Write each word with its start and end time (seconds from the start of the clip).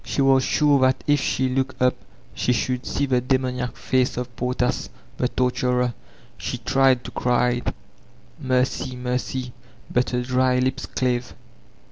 She 0.03 0.19
was 0.19 0.43
sure 0.43 0.79
that 0.79 1.03
if 1.05 1.19
she 1.21 1.47
looked 1.47 1.79
up 1.79 1.93
she 2.33 2.53
should 2.53 2.87
see 2.87 3.05
the 3.05 3.21
demoniac 3.21 3.77
face 3.77 4.17
of 4.17 4.35
Portas, 4.35 4.89
the 5.17 5.27
torturer. 5.27 5.93
She 6.39 6.57
tried 6.57 7.03
to 7.03 7.11
cry, 7.11 7.61
"Mercy, 8.39 8.95
mercy/* 8.95 9.53
but 9.91 10.09
her 10.09 10.23
dry 10.23 10.57
lips 10.57 10.87
cbve. 10.87 11.33